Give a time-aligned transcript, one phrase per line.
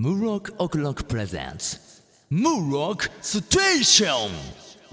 [0.00, 2.00] Murok O'Clock presents
[2.32, 4.30] Murok Station!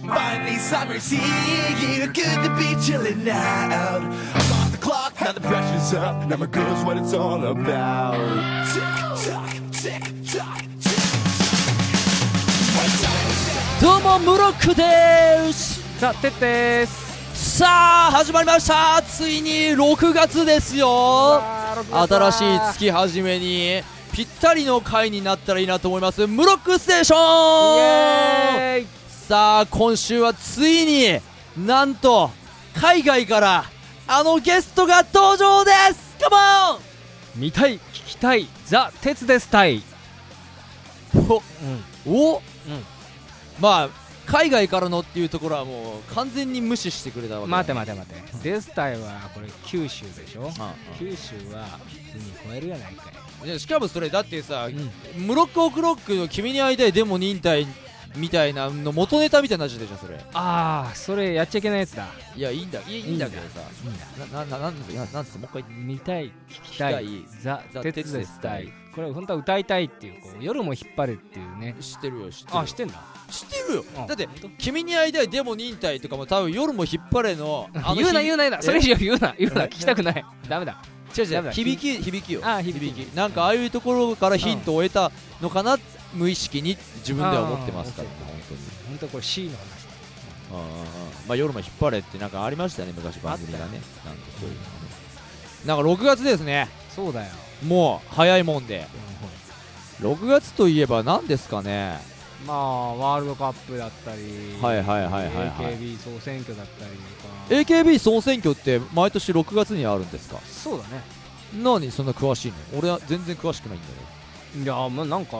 [0.05, 2.07] Finally, summer's here.
[2.07, 4.01] Good to be chilling out.
[4.01, 6.27] I'm off the clock, now the pressure's up.
[6.27, 8.17] Now my girl's what it's all about.
[8.67, 8.83] Tick
[9.31, 11.01] tock, tick tock, tick?
[13.81, 17.07] どうもムロックですさあ、てってです。
[17.57, 17.65] さ
[18.09, 21.41] あ始まりましたついに6月ですよ
[21.91, 23.81] 新しい月始めに
[24.17, 26.25] ぴったりの回になったらいいなと思います。
[26.25, 31.19] ムロックステーショインさあ今週はついに
[31.67, 32.31] なんと
[32.73, 33.65] 海外から
[34.07, 36.17] あのゲストが登場です。
[36.19, 36.79] カモ
[37.35, 39.77] 見たい、聞きたい、ザ・鉄ですたい。
[39.77, 39.83] ン
[42.07, 42.11] お？
[42.11, 42.41] お、
[43.59, 43.89] まあ
[44.25, 48.49] 海外からのっていうところはもう完全に無視してくれたわけだ待て待て待て。
[48.49, 50.51] デスタイはこれ九州でしょ？
[50.57, 51.77] ああ九州は
[52.15, 53.13] 海超えるやないかい。
[53.57, 54.71] しかもそれだってさ、う
[55.21, 57.67] んムロックオクロックの君に会いたいでも忍耐
[58.15, 62.07] みたいなの元ネタみたいになっちゃってるじゃんそれああ、それやっちゃいけないやつだ。
[62.35, 64.37] いやいいんだいいんだけどさいいんだ。
[64.37, 64.73] ななななん
[65.13, 66.31] なんですもう一回見たい、聞
[66.73, 67.05] きたい
[67.41, 68.73] ザ・ザ鉄鉄ですすでたい。
[68.95, 71.75] これ本当は歌いたいっていう、こう夜も引っ張るっていうね。
[71.79, 73.03] 知ってるよ知ってるあ、知ってんだ。
[73.29, 78.61] 知ってるよあだって君に会いたいでも忍耐とかも多分夜も引っ張れの 言うな言うな言うな。
[78.61, 79.63] それ以上言うな言うな。
[79.63, 79.65] え？
[79.65, 80.25] 聞きたくない。
[80.47, 80.81] ダメだ。
[81.15, 82.41] 違う違う響き響きよ。
[82.43, 85.77] あ響きなんかああいうところからヒントを得たのかな
[86.13, 88.59] 無意識に自分では思ってますからあー本当に。
[88.89, 89.67] 本当これ C の話だ。
[90.53, 90.57] ああ
[91.27, 93.65] まあ夜も引っ張れってなんかありましたよね昔番組がね。
[93.65, 93.81] なんか
[94.39, 94.77] そういうのがね。
[95.65, 96.69] なんか6月ですね。
[96.95, 97.31] そうだよ。
[97.65, 98.87] もう早いもんで。
[99.99, 101.99] 6月といえば何ですかね。
[102.45, 105.75] まあワールドカップだったり、はいはいはいはいはい。
[105.75, 110.39] AKB 総選挙だったりとか、AKB 総選挙って毎年6月にあるんですか？
[110.39, 111.01] そうだね。
[111.61, 112.79] 何そんな詳しいの？
[112.79, 113.93] 俺は全然詳しくないんだよ
[114.81, 115.37] いやまあなんか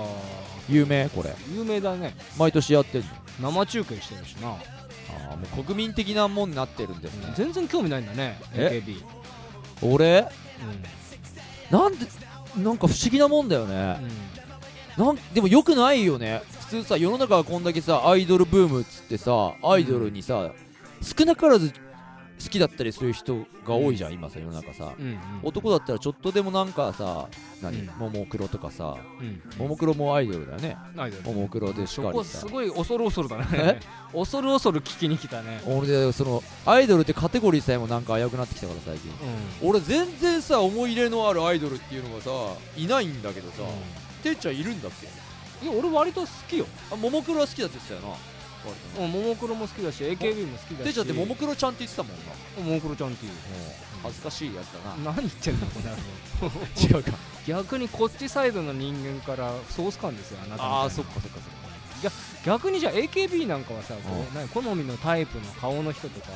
[0.69, 1.09] 有名？
[1.09, 2.15] これ有名だね。
[2.37, 3.01] 毎年やってん
[3.41, 3.51] の？
[3.51, 4.49] 生中継してるしな。
[4.49, 4.55] あ
[5.33, 8.39] あもう国民的なもんになってるんですね全然興味ないんだね。
[8.53, 9.03] え？AKB。
[9.93, 10.19] 俺？
[10.19, 12.05] うなんで
[12.57, 13.77] なんか不思議なもんだよねん。
[14.97, 20.51] なんでもよくないよね普通さ世の中がこんだけさアイドルブームっつってさアイドルにさ、
[21.01, 21.71] 少なからず
[22.43, 24.93] 好きだったりする人が多いじゃん、今さ世の中さ。
[25.41, 27.27] 男だったらちょっとでもなんかさ
[27.61, 27.87] 何、うん。
[27.97, 28.95] ももクロとかさ。
[29.19, 29.41] うん。
[29.57, 30.77] ももクロもアイドルだよね。
[31.25, 32.41] ももクロでしそかりさ。
[32.41, 33.45] こすごい恐る恐るだね。
[33.53, 33.79] え？
[34.13, 35.61] 恐る恐る聞きに来たね。
[35.65, 39.11] 俺でそのアイドルってカテゴリーさえもなんか危うくなってきたから最近。
[39.61, 39.69] うん。
[39.69, 42.29] 俺全然さ思い入れのあるアイドルっていうのがさ
[42.77, 43.63] いないんだけどさ、
[44.23, 45.07] てっちゃんいるんだっけ？
[45.65, 46.67] いや俺割と好きよ。
[46.91, 48.17] あももクロは好きだって言ってたよな
[48.99, 50.83] うんももクロも好きだし AKB も好きだし。
[50.83, 52.69] てっちゃんってももクロちゃんって言ってたもんな。
[52.69, 53.31] ももクロちゃんっていう。
[54.03, 55.11] 恥ずかしいやつだな。
[55.11, 56.97] 何言ってんのこの野郎。
[56.97, 57.17] 違うか。
[57.47, 61.29] 逆にこっちサイドの人間からソース感ですよあなたああそっかそっか
[62.01, 66.27] そっか逆にじゃあ AKB なんかはさこう何好みのタイプの顔の人とか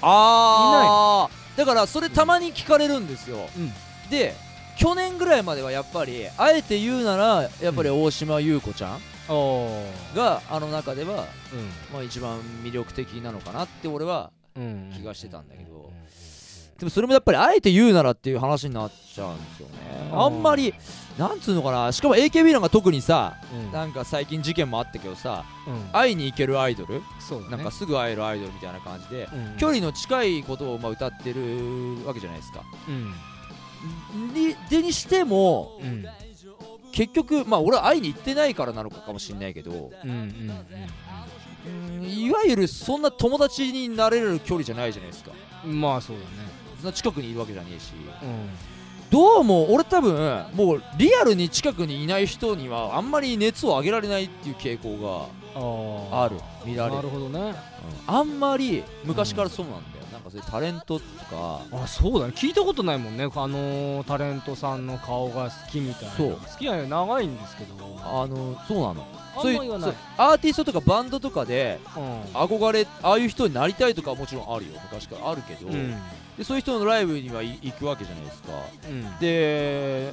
[0.00, 3.72] ああだからそれたまに聞かれるんですよ、うん。
[4.10, 4.34] で
[4.78, 8.98] 去年ぐらいまではやっぱりあえて言うならやっぱり大島優子ちゃんお
[9.28, 14.92] があの中では、うまあ、一番魅力的なのかなって俺はんうん。
[14.96, 15.90] 気がしてたんだけど。
[16.78, 20.10] でもそれもやっぱりあえて言うならっていう話になっちゃうんですよね。
[20.12, 20.72] あんまり
[21.18, 21.90] なんつうのかな。
[21.90, 23.72] しかも AKB なんか特にさうん。
[23.72, 25.92] なんか最近事件もあったけどさうん。
[25.92, 26.94] 会いに行けるアイドル？
[26.94, 27.02] ね。
[27.50, 29.56] なんかすぐ会えるアイドルみたいな感じでうん。
[29.58, 32.62] 距離の近いことをまあ歌ってるわけじゃないですか。
[32.88, 33.12] うん。
[34.32, 36.06] にでにしてもうん
[36.92, 40.16] 結局まあ俺は会いに行ってないからなのかかもしれないけどうんうん
[42.00, 45.32] うんいわゆるそんな友達になれる距離じゃないじゃないですか。
[45.64, 46.28] うんまあそうだね。
[46.76, 47.92] そんな近くにいるわけじゃねえし。
[48.22, 48.48] うん。
[49.10, 56.96] どうも俺多分もうリアルに近くにいない人にはあんまり熱を上げられないっていう傾向あがある見られる。
[56.96, 57.40] なるほどね。
[57.40, 57.54] うん。
[58.06, 61.60] あんまり昔からそうなんだよ、なんかそういうタレントとか。
[61.72, 62.32] あそうだね。
[62.36, 63.24] 聞いたことないもんね。
[63.24, 66.14] あのータレントさんの顔が好きみたいな。
[66.14, 66.32] そう。
[66.32, 67.74] 好きなの長いんですけど。
[68.04, 69.06] あのそうなの。
[69.40, 69.74] そういう
[70.16, 72.22] アーティストとかバンドとかでうん。
[72.34, 74.72] 憧れああいう人になりたいとかはもちろんあるよ。
[74.90, 75.94] 昔からあるけど、うん。
[76.36, 78.52] でそういう人のライブにはい行くわけじゃないですか。
[78.88, 79.18] うん。
[79.18, 80.12] で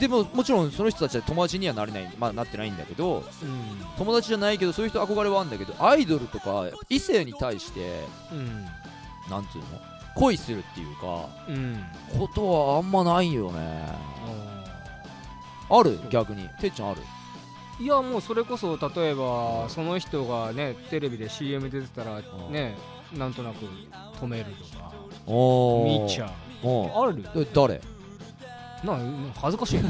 [0.00, 3.22] でももちろんその人たちは友達にはなれない、まあ、なってないんだけど。
[3.42, 3.80] うん。
[3.98, 8.00] 友達じゃないけどそういう人憧れはあるんだけどアイドルとか異性に対して
[8.32, 8.66] うん
[9.30, 9.64] なんつうの？
[10.16, 11.82] 恋するっていうかうん。
[12.18, 13.86] ことはあんまないよね。
[15.70, 15.98] あある？
[16.10, 16.48] 逆に。
[16.60, 17.00] てっちゃんある？
[17.80, 22.76] ーいやもうそれこそ例えばその人がねテレビで CM 出てたらね
[23.16, 23.64] なんとなく
[24.20, 24.92] 止めるとか
[25.26, 26.30] お見ちゃ
[26.62, 27.80] おうあるえ誰？
[28.84, 28.98] な
[29.40, 29.88] 恥ずかしいな。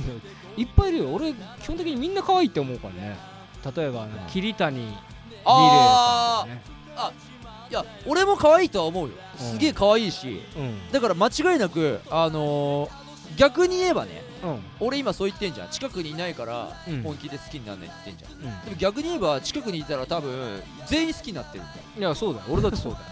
[0.56, 1.14] いっぱいいるよ。
[1.14, 3.16] 俺基本的にみんな可愛いって思うからね。
[3.76, 4.92] 例えば桐谷美玲
[5.46, 6.62] あさんね。
[6.96, 7.12] あ
[7.72, 9.14] いや俺も可愛いとは思うよ。
[9.40, 9.52] うん。
[9.52, 10.42] すげえ可愛いし。
[10.54, 10.92] うん。
[10.92, 13.02] だから間違いなくあのー
[13.38, 14.62] 逆に言えばねうん。
[14.78, 15.68] 俺今そう言ってんじゃん。
[15.70, 17.02] 近くにいないからうん。
[17.02, 18.52] 本気で好きにならないって言ってんじゃん。
[18.52, 18.64] うん。
[18.66, 22.46] でも逆に言えば近くにいたら多分全員好きになってるんだよいやそうだよ。
[22.50, 23.04] 俺だってそうだよ。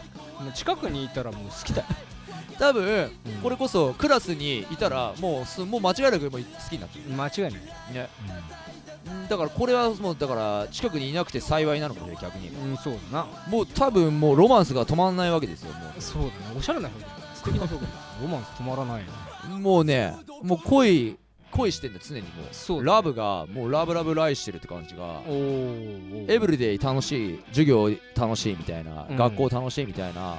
[0.44, 1.86] も う近くにいたらもう好きだよ。
[2.60, 3.32] 多分うん。
[3.42, 7.04] これこそクラスにいたらもうすもう間違いなくもう好きになってる。
[7.14, 7.52] 間違いない、
[7.94, 8.10] ね。
[8.28, 8.69] うん
[9.28, 12.48] だからこれはもうだから近くにいなくて幸いなのかもしれない逆に。
[12.48, 13.26] うん、そうだな。
[13.48, 16.32] もう多分もうロマンスが止まらないわけですよもそうだね。
[16.58, 17.84] おしゃれな表現素敵な表現
[18.22, 21.16] ロマンス止まらないよもうねもう恋
[21.50, 22.32] 恋してんだよ常にもう。
[22.52, 25.04] そうだラブがもうラブラブライしてるって感じが。
[25.04, 29.16] おーエブリデイ楽しい授業楽しいみたいな、うん。
[29.16, 30.36] 学校楽しいみたいな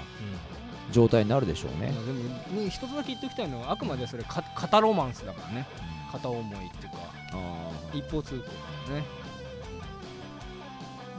[0.91, 5.65] 状態になるでしょうね、でもね一つだけ言っておきたいのはあくまでそれか片ロマンスだからね
[6.11, 6.97] 片思いっていうか
[7.33, 8.41] あ一方通行
[8.89, 9.03] だね。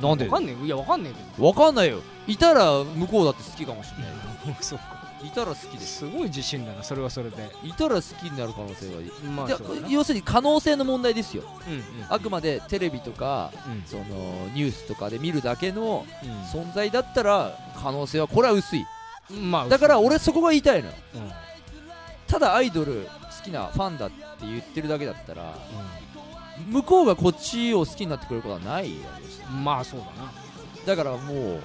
[0.01, 0.25] ーなんで？
[0.27, 0.65] わかんねえ。
[0.65, 2.01] いやわかんねえけわかんないよ。
[2.27, 4.55] いたら向こうだって好きかもしれない。
[4.55, 5.03] ど そうか。
[5.23, 5.99] いたら好きです。
[5.99, 7.37] すごい自信だなそれはそれで。
[7.63, 9.01] いたら好きになる可能性は。
[9.01, 11.45] いいでまあ要するに可能性の問題ですよ。
[11.67, 13.85] うんうんあくまでテレビとかうん。
[13.87, 14.05] その
[14.55, 18.85] ニュースとかで見るだけのう存在だったら可能性はこれは薄い。
[19.33, 20.95] んまあだから俺そこが言いたいのよ。
[21.15, 21.23] うん。
[21.23, 21.33] うん
[22.29, 23.07] ただアイドル
[23.39, 25.55] 好きなファンだって言ってるだけだったら
[26.69, 30.33] 向こうがこっちを好きになってくれることはないわけですよまあそうだな。
[30.87, 31.63] だからもう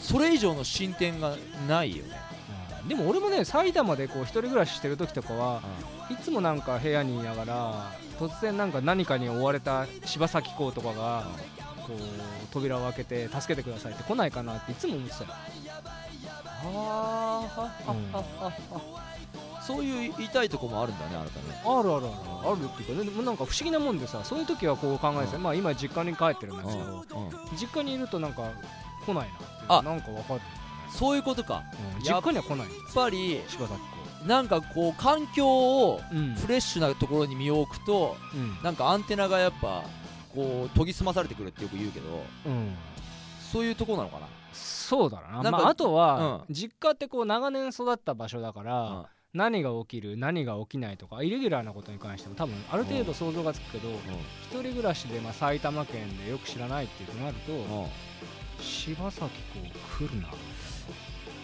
[0.00, 1.36] それ以上の進展が
[1.66, 2.20] ないよね。
[2.86, 5.62] でも俺もね埼玉でこう一人暮らししてる時とかは
[6.10, 11.26] いつもなんか部屋にいながら突然なんか何かに追われた柴咲コウとかが
[11.86, 11.96] こう
[12.50, 15.30] 扉を開けて助けてくださいって来ないかなっていつも思ってたよ。
[16.64, 17.92] はあは。
[17.92, 18.12] うん
[19.68, 22.52] そういう言いとこもあるんだねあなたねあるあるある。
[22.52, 23.10] あるっていうかね。
[23.10, 25.42] でもなんか不思議なもんでさそういう時はこう考えてたうん。
[25.42, 27.58] まあ今実家に帰ってるんだけどうん。
[27.58, 28.50] 実家にいるとなんか
[29.04, 29.28] 来ない
[29.68, 30.40] なっなんかわかる、
[30.90, 31.62] そういうことか。
[31.96, 32.02] うん。
[32.02, 32.58] 実家には来ない。
[32.60, 33.80] やっぱり柴咲
[34.26, 36.00] なんかこう環境を
[36.40, 38.58] フレッシュなところに身を置くとうん。
[38.62, 39.84] なんかアンテナがやっぱ
[40.34, 42.06] こう研ぎ澄まされてくるってよく言うけど
[42.46, 42.74] うん。
[43.52, 44.26] そういうとこなのかな？
[44.52, 45.28] そうだな。
[45.28, 53.88] なんかまあ、あとは、う実家ってこう長年育った場所だから、何が起きる何が起きないとかイレギュラーなことに関しても多分ある程度想像がつくけど、
[54.42, 57.88] 一人暮らしでまあ埼玉県でよく知らないっていうとなると、
[58.62, 60.28] 柴咲コウ来るな。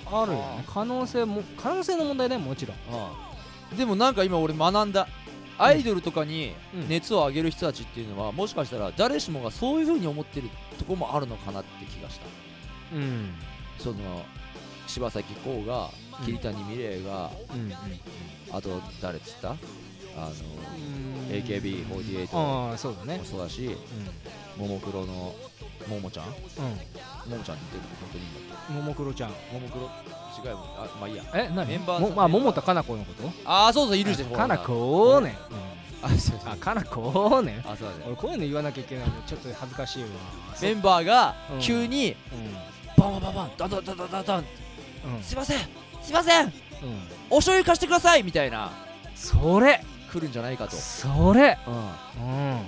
[0.06, 0.64] あるよね。
[0.66, 2.76] 可能性も可能性の問題だよもちろん。
[2.76, 2.80] う
[3.20, 3.34] ん
[3.78, 5.08] でもなんか今俺学んだ。
[5.56, 6.88] アイドルとかにうん。
[6.88, 10.48] 熱を上げる人たちっていうのはもしかしたら誰しもがそういう風に思ってる
[10.78, 12.26] とこもあるのかなって気がした。
[12.94, 13.34] うん。
[13.78, 13.96] その
[14.86, 15.88] 柴咲コウが
[16.20, 16.26] うん。
[16.26, 17.30] 桐谷美玲が
[18.52, 19.50] あと誰っつった？
[19.50, 19.58] あの
[20.28, 21.34] うん。
[21.34, 22.28] AKB48
[22.70, 23.18] ああそうだね。
[23.18, 23.76] もそうだし
[24.56, 25.34] ももクロの
[25.88, 26.26] ももちゃん？
[26.26, 29.30] うももちゃんって言ってる本当にいいももクロちゃん。
[29.30, 29.90] けももクロ？
[30.44, 30.58] 違うよ。
[30.76, 31.24] あまあいいや。
[31.34, 31.66] え何？
[31.66, 33.28] メンバーもまあ桃田かな子のこと？
[33.44, 34.30] ああそうそういるじゃん。
[34.30, 35.36] かな子ね
[36.02, 36.52] あそうそう。
[36.52, 38.04] あかな子ねあそうだね。
[38.06, 40.08] 俺こういうの言わなきゃいけないのちょっと恥ずかしいわ。
[40.62, 41.60] メンバーがうん。
[41.60, 42.14] 急にう
[43.00, 44.44] バンバンバンバンダンダンダンダンダンダンん
[45.04, 45.22] うん。
[45.22, 45.58] すいません。
[46.02, 46.46] すいません。
[46.46, 46.52] うん。
[47.30, 48.72] お醤油貸してくださいみたいな。
[49.14, 49.82] それ。
[50.12, 51.58] 来るんじゃないかと、それ。
[51.66, 52.60] うん、うん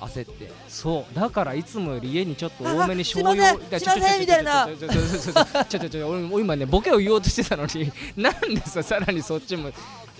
[0.00, 0.52] 焦って。
[0.68, 1.14] そう。
[1.14, 3.58] だからいつもより家にちょっと多めにあ醤油を。
[3.58, 3.80] すいません。
[3.80, 9.70] すいませんみたいなちょちょちょちょちょちょちょちょ俺も今ねボケを言おうとしてたのになんでささらにそっちも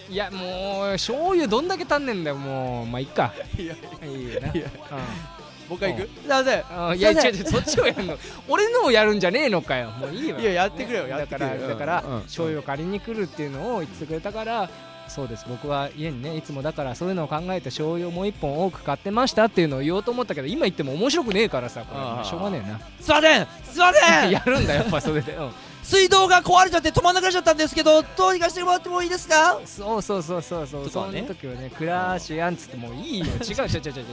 [0.09, 3.75] いやもう醤油どんだけ足んねんだよもうまあいっかいや
[4.05, 5.34] いいよないやうん
[5.69, 6.09] もう一回行く？
[6.09, 6.65] すいません。
[6.71, 8.17] あいや違う違うそっちをやるの。
[8.49, 9.91] 俺のをやるんじゃねえのかよ。
[9.91, 10.41] もういいわ。
[10.41, 11.69] いややってくれよねやってくれよ。
[11.69, 14.71] だから醤油を借りに来るっていうのを言ってくれたから
[15.09, 15.45] そうです。
[15.49, 22.25] 僕は家にねいつもだからそういうのを考えて醤油をもう一本多く買ってましたっていうのを言おうと思ったけど今言っても面白くねえからさこれ。
[22.25, 22.81] しょうがねえな。
[23.01, 23.47] すいません。
[23.65, 24.31] すいません。
[24.33, 25.51] やるんだやっぱそれで、うん。
[25.83, 29.61] 水道が壊れちゃって止まんなくなっちゃったんですけどどうにかしてもらってもいいですか？
[29.67, 31.13] そうそうそうそうそう。
[31.13, 31.21] ね。
[31.21, 33.27] の時はねクラッシュやんつってもういいよ。
[33.27, 34.05] う違う違う違う違う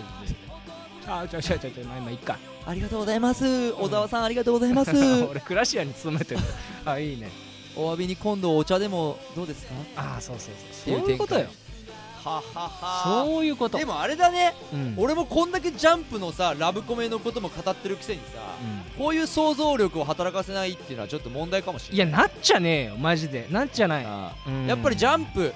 [1.07, 2.37] あ違う違う違う違うまあ今いっか。
[2.65, 3.71] ありがとうございます。
[3.73, 4.91] 小沢さんありがとうございます。
[5.25, 6.41] 俺クラシアに勤めてる。
[6.85, 7.29] あいいね。
[7.75, 9.73] お詫びに今度お茶でもどうですか？
[9.95, 10.53] あそうそう
[10.85, 10.99] そう。
[10.99, 11.47] そういうことよ。
[12.23, 13.23] ははは。
[13.25, 13.79] そういうこと。
[13.79, 14.53] でもあれだね。
[14.71, 14.93] うん。
[14.97, 18.99] 俺もこんだけジャンプのさラブコメのことも語ってるくせにさうん。
[19.03, 22.07] こういう想像力を働かせないっていうのはちょっと問題かもしれない。
[22.09, 23.47] いやなっちゃねえよマジで。
[23.49, 24.05] なっちゃない。
[24.05, 24.65] あうん。
[24.65, 25.51] あやっぱりジャンプ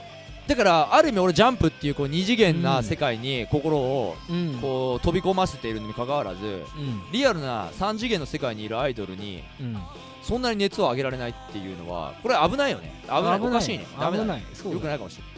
[0.47, 4.57] だからある意味俺ジャンプっていうこう二次元な世界に心をうん。
[4.61, 6.63] こう飛び込ませているのにかかわらずうん。
[7.11, 9.77] リアルな三次元の世界にいるアイドルにうん。
[10.21, 13.01] そんなに熱を上げられないっていうのはこれ危ないよね。
[13.05, 13.87] 危ないおかしいね。
[13.99, 14.43] ダメだ危ない。
[14.53, 15.33] そうよくないかもしれない、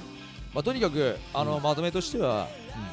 [0.54, 1.64] まあ、とにかくあの、うん。
[1.64, 2.48] まとめとしては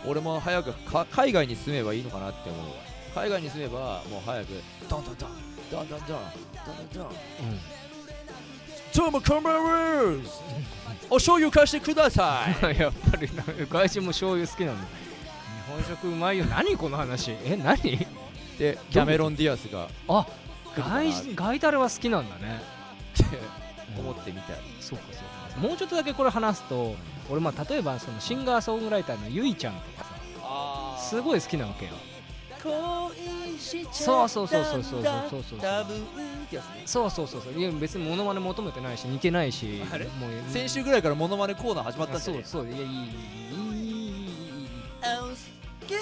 [0.06, 2.60] 俺も早くか海外に住めばいいのかなって思う。
[2.68, 2.74] わ
[3.14, 4.48] 海外に住めばもう早く
[4.88, 5.30] ドンドンドン
[5.70, 6.18] ドンドンドンドン
[6.94, 7.06] ドンドン。
[7.06, 7.14] うん。
[8.94, 10.14] どうもこんばんは
[11.10, 12.76] お醤油貸してください。
[12.78, 14.84] やっぱりな外人も醤油好きなんだ。
[14.84, 16.44] 日本食うまいよ。
[16.46, 17.32] 何この話？
[17.44, 17.76] え何？
[18.58, 19.88] でキャメロン・ディアスが。
[20.08, 20.26] あ
[20.76, 22.60] 外人ガイタルは好きなんだね。
[23.14, 23.38] っ て
[23.98, 24.56] 思ってみたい。
[24.80, 25.68] そうかそうか。
[25.68, 26.96] もうちょっとだけこれ話すと
[27.30, 30.10] 俺まあ例えばそのシンガーソングライターのゆいちゃんとかさ
[30.42, 31.92] あすごい好きなわけよ
[33.92, 35.60] そうそうそうそうそうそうそうそう
[36.86, 37.52] そうそうそうそう。
[37.52, 39.66] いや別にモノマネ求めてないし似てないし
[40.18, 42.72] もう先週ぐらいからモノマネコーナー始まったあんじゃねそうそう。
[42.72, 43.04] いやいいいいいいいい。
[43.04, 43.10] い
[44.00, 44.64] い
[45.88, 45.94] グ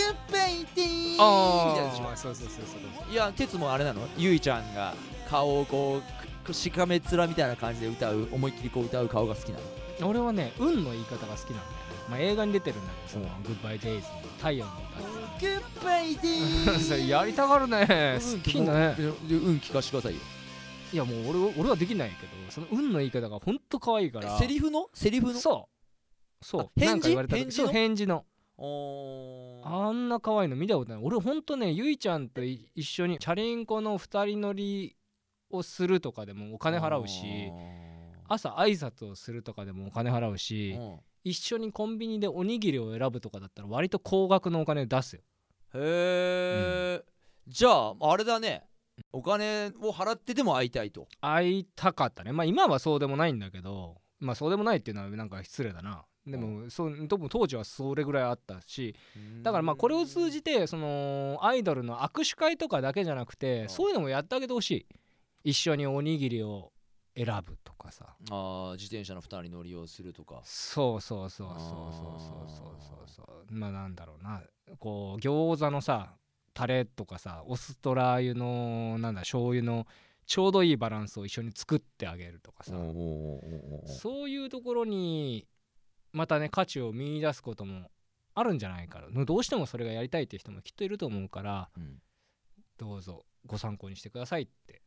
[0.00, 2.76] ッバイディーいあそうそうそうそ
[3.08, 4.02] ういや鉄もあれなの？
[4.16, 4.94] ゆいちゃんが
[5.28, 9.58] 顔をこうくしかめ面みたいな感じで歌う思いっきりこう歌う顔が好きな
[10.00, 10.08] の？
[10.08, 11.70] 俺はね運の言い方が好きなんだよ。
[11.70, 13.42] ねまあ映画に出てるんだけどさうん。
[13.42, 14.72] グッバイデイズの太陽の
[15.40, 18.18] グッバイディ歌それやりたがるね。
[18.18, 18.70] 好きねうん
[19.58, 20.20] 聞かせてくださいよ。
[20.92, 24.38] いやもう俺俺はできないけどその運の言い方がほんと可愛いから。
[24.38, 24.88] セリフの？
[24.94, 25.34] セリフの？
[25.34, 25.68] そ
[26.40, 26.44] う。
[26.44, 26.62] そう。
[26.62, 26.86] あ返事？
[26.86, 27.66] なんか言われた時返事の？
[27.66, 28.24] そう返事の。
[29.64, 31.00] あんな可愛いの見たことない。
[31.02, 34.96] 俺ほんとねゆいちゃんとい一緒にチャリンコの二人乗り
[35.50, 37.52] をするとかでもお金払うし
[38.28, 40.98] 朝挨拶をするとかでもお金払うしうん
[41.28, 45.22] 一緒にコンビニでおにぎりを選ぶとかだったら割と高額のお金出すよ。
[45.74, 47.04] へえ、
[47.46, 48.64] じゃああれだね。
[49.12, 51.06] お金を払ってでも会いたいと。
[51.20, 52.32] 会いたかったね。
[52.32, 56.04] まあ今はそうでもないんだけどまあそうでもないっていうのはなんか失礼だな。
[56.26, 58.94] でもそう多分当時はそれぐらいあったし
[59.42, 63.68] だからまあこれを通じてそのアイドルの握手会とかだけじゃなくてん。
[63.68, 64.86] そういうのもやってあげてほしい。
[65.44, 66.72] 一緒におにぎりを
[67.18, 68.14] 選ぶとかさ。
[68.30, 70.40] あー自転車の二人乗りをするとか。
[70.44, 73.26] そうそうそうそうそうそうそうそう。
[73.26, 74.42] そうまあなんだろうな。
[74.78, 76.14] こう餃子のさ
[76.54, 79.86] タレとかさお酢とラー油のなんだ醤油の
[80.26, 82.72] ちょうどいいバランスを一緒に作ってあげるとかさ。
[83.86, 85.46] そういうところに
[86.12, 87.90] またね価値を見出すことも
[88.34, 89.24] あるんじゃないかな。
[89.24, 92.00] どうしてもそれがやりたいっていう人もきっといると思うからうん。
[92.76, 94.82] どうぞご参考にしてくださいって、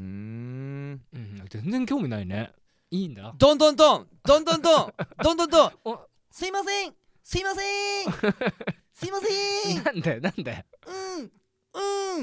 [0.00, 1.00] うーん。
[1.12, 2.52] うん、全然興味ないね。
[2.90, 3.32] いいんだ？
[3.36, 4.92] どんどんどんどんどんどん
[5.22, 6.00] どんどんどんお。
[6.30, 6.94] すいません。
[7.22, 8.10] すいません。
[8.94, 9.84] すいません。
[9.84, 11.32] なんだよなんだようん。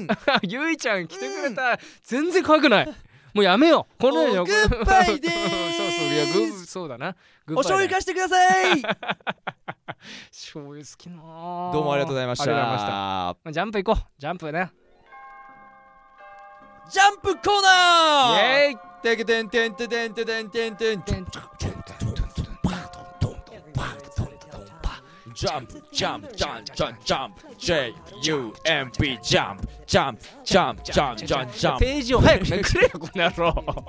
[0.02, 0.08] ん。
[0.42, 2.94] ゆいちゃん来てくれた、全然可愛くない。
[3.34, 4.02] もうやめよう。
[4.02, 4.42] このよ。
[4.42, 7.16] おグッバイで そうそういやグッそうだな。
[7.50, 8.82] お醤油貸してください。
[10.30, 13.52] 醤油好きなあどうもありがとうございました。
[13.52, 14.20] ジャンプ行こう。
[14.20, 14.70] ジャンプね
[16.90, 21.26] ジャンプコーナーイエーイてけてんてんてんてんてんてんてんてん
[25.34, 29.18] ジャンプジャンプジャンプジャンプジャンプ J-U-M-P.
[29.22, 33.84] ジャンプジャンプジャンプジャンプジャンプジャンプページを早くめくれよこの野郎。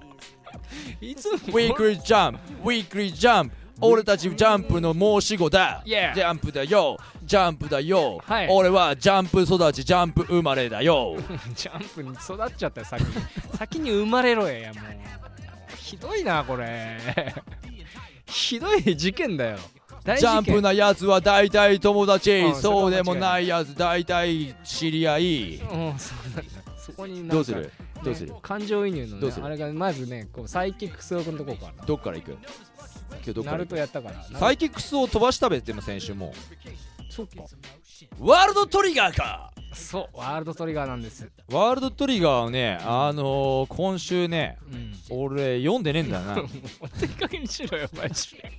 [1.01, 5.81] いつもウィークリージャンプウィークリージャンプ俺たちジャンプの申し子だ。
[5.85, 6.97] Yeah ジャンプだよ。
[7.23, 8.47] ジャンプだよ、はい。
[8.49, 11.15] 俺はジャンプ育ちジャンプ生まれだよ。
[11.55, 13.13] ジャンプに育っちゃったよ先に。
[13.57, 14.83] 先に生まれろややもう。
[15.77, 16.97] ひどいなこれ。
[18.27, 19.57] ひどい事件だよ。
[20.05, 22.31] ジャンプなやつは大体友達。
[22.39, 25.55] うんそうでもないやつ大体知り合い。
[25.57, 26.13] うんそ
[26.85, 27.61] そこにどうする？
[27.63, 27.69] ね
[28.03, 28.33] どうする？
[28.41, 31.85] 感情移入のねあれがまずねこうサイキックスオ君のとこから。
[31.85, 32.37] どっから行く？
[33.11, 36.33] 今日どナルトやったからサイキックスを飛ばしたべっても先週も。
[37.09, 37.43] そっか。
[38.19, 39.51] ワールドトリガーか。
[39.73, 41.29] そうワールドトリガーなんです。
[41.51, 44.93] ワールドトリガーはねあのー、今週ねうん。
[45.09, 46.35] 俺読んでねえんだよな。
[46.35, 48.51] もういい加減にしろよマジで。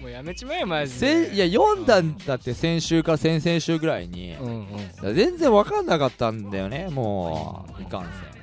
[0.00, 1.28] もうやめちまえよマジで。
[1.28, 4.66] せいや読んだんだって先週から先々週ぐらいに、うん。
[5.04, 7.82] うん全然分かんなかったんだよねもう。
[7.82, 8.35] いかんせん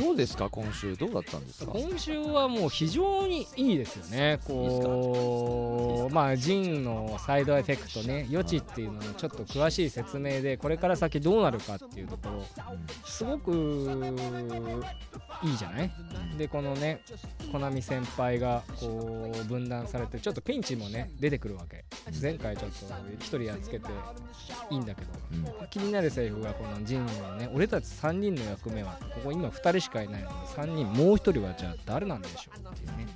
[0.00, 0.96] どうですか今週？
[0.96, 1.72] どうだったんですか？
[1.72, 4.38] 今週はもう非常にいいですよね。
[4.46, 12.44] こうまあジンのサイドエフェクトね余地っていうののちょっと詳しい説明でこれから先どうなるかっていうところ
[13.04, 13.52] すごく
[15.42, 15.90] いいじゃない？
[16.38, 17.02] でこのね
[17.52, 21.84] コナミ先輩がこう分断されてちょっとピンチもね出てくるわけ。
[22.20, 22.76] 前回ちょっと
[23.18, 23.86] 一人やっつけて
[24.70, 25.08] いいんだけど
[25.60, 25.68] うん。
[25.68, 33.06] 気になるセリフがこのジンのね俺たち3人の役目はここ今2人しかいないのに3人もう1人はじゃあ誰なんでしょうっていうね。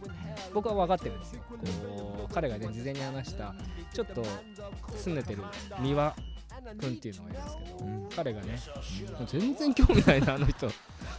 [0.53, 1.43] 僕は分かってるんですよ。
[1.49, 3.55] こう彼がね事前に話した
[3.93, 4.23] ちょっと
[4.97, 5.43] 拗ねてる
[5.81, 6.15] 三輪
[6.81, 8.09] 君っていうのがいるんですけど、うん。
[8.15, 8.59] 彼がね
[9.19, 10.67] もう全然興味ないなあの人。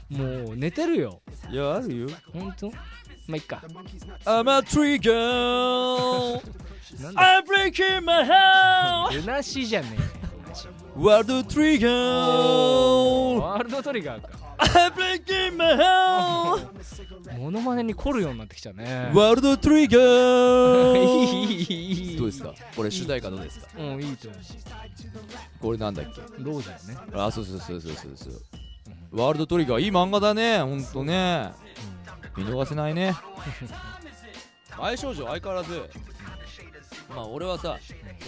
[0.10, 1.22] もう寝てるよ。
[1.50, 2.08] いやあるよ。
[2.34, 2.72] 本当？
[3.28, 3.64] まあいっか。
[4.26, 6.42] I'm a trigger
[7.16, 9.16] I'm breaking my heart.
[9.16, 10.16] ルナシーじゃねえ
[10.96, 16.68] ワールドトリガーワールドトリガーか My heart.
[17.38, 22.54] モノマネに凝るようになってきたねワールドトリガいーいいいいいいどうですか？
[22.76, 23.68] これ主題歌どうですか？
[23.78, 24.38] うんいいと思
[25.62, 26.22] これなんだっけ？
[26.22, 26.98] うロージャーね。
[27.14, 28.42] あそうそうそうそうそうそう。
[29.12, 31.52] ワールドトリガーいい漫画だねほんとね。
[32.38, 33.16] 見逃せないね。
[34.80, 35.90] 愛少女相変わらず
[37.10, 37.78] まあ俺はさ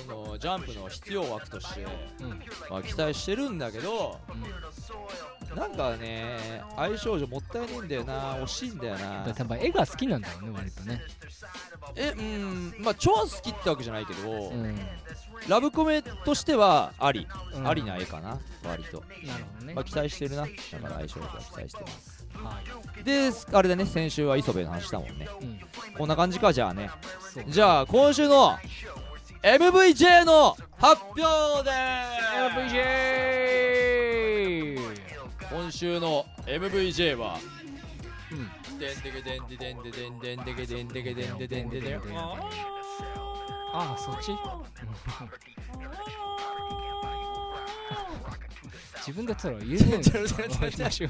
[0.05, 1.85] そのジャンプの必要枠として、
[2.21, 2.29] うん。
[2.69, 4.19] まあ、期待してるんだけど
[5.55, 11.01] なんかね愛少女もったいねえんだよな惜しいんだよだからな多分絵が好きなんだろうね割とね。
[11.95, 14.77] えうんまあ超好きってわけじゃないけど、うん。
[15.47, 17.67] ラブコメとしてはあり、うん。
[17.67, 19.73] ありな絵かな割と、なるほどね。
[19.73, 20.43] まあ、期待してるな。
[20.43, 20.47] だ
[20.79, 22.61] から愛少女は期待してますは
[22.99, 23.03] い。
[23.03, 25.27] であれだね先週は磯部の話したもんね。
[25.41, 25.59] うん。
[25.97, 26.89] こんな感じかじゃあね。
[27.47, 28.57] じゃあ今週の
[29.43, 31.71] MVJ の発表で
[34.29, 34.77] MVJ
[35.49, 37.37] 今週の MVJ は
[38.31, 38.49] うん。
[38.79, 42.01] でんでけでんででんででんでんでけでんでけでんででんででん
[43.73, 44.31] ああそっち
[49.07, 51.09] 自分でやったら言えねえちょちょちょちょちょ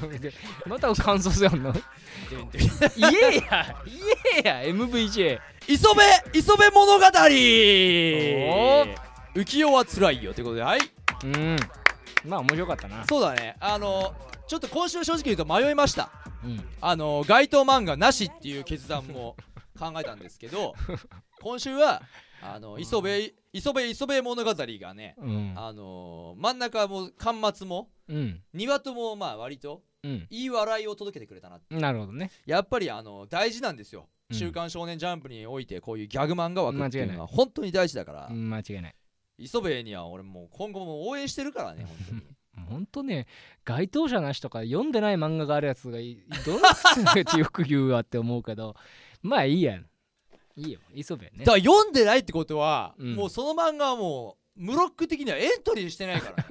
[0.66, 1.80] また感想やんの言
[3.32, 3.94] えや言
[4.44, 6.00] えや MVJ 磯部
[6.32, 7.04] 磯部物語
[9.34, 10.80] 浮世はつらいよということではい
[11.24, 11.56] うん
[12.24, 14.14] まあ面白かったなそうだねあの
[14.46, 16.10] ちょっと今週正直言うと迷いました
[16.44, 19.34] うんあの該当漫画なしっていう決断も
[19.78, 20.74] 考えたんですけど
[21.40, 22.02] 今週は
[22.42, 23.10] あの磯部
[23.52, 25.54] 磯部磯部物語がねうん。
[25.56, 28.42] あの真ん中も巻末もうん。
[28.52, 30.26] 庭ともまあ割とうん。
[30.30, 32.30] いい笑いを届けてくれたななるほどね。
[32.46, 34.36] やっぱりあの大事なんですよ「うん。
[34.36, 38.28] 週刊少年ジャンプ」においてこういうギャグ漫画枠っていうのは本当に大事だから。
[38.30, 38.94] うん間違いない。
[39.38, 42.22] 磯部には俺もう今後も応援してるからね本当に。
[42.68, 43.26] ほんとね
[43.64, 48.74] 該当者なしとか読んでない漫画があるやつがいどの口のやつよく言うわって思うけど
[49.22, 49.86] まあいいやん。
[50.56, 50.80] いいよ。
[50.94, 51.30] 磯部ね。
[51.38, 53.14] だから読んでないってことは、うん。
[53.14, 56.36] もうその漫画はもうムロック的にはエントリーしてないから。
[56.36, 56.44] ね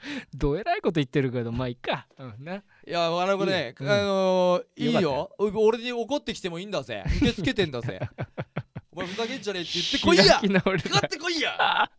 [0.32, 2.06] どえらいこと言ってるけどまあいいか。
[2.18, 2.56] うんな。
[2.56, 3.92] いやあのこれねいいよ。
[3.92, 5.00] あのーいいよ。
[5.00, 7.04] よう俺に怒ってきてもいいんだぜ。
[7.16, 8.00] 受け付けてんだぜ。
[8.92, 10.40] お前ふざけんじゃねえって言ってこいや。
[10.40, 11.90] 開き直りかかってこいや。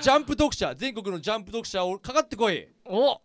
[0.00, 2.68] ジャンプ読者全国のジャンプ読者をかかってこい。
[2.84, 3.20] お